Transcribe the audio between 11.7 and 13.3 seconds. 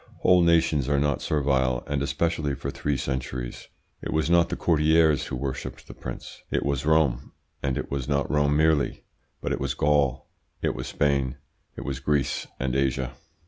it was Greece and Asia."